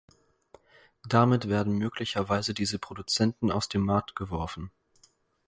Damit 1.07 1.47
werden 1.47 1.77
möglicherweise 1.77 2.55
diese 2.55 2.79
Produzenten 2.79 3.51
aus 3.51 3.69
dem 3.69 3.81
Markt 3.83 4.15
geworfen. 4.15 4.71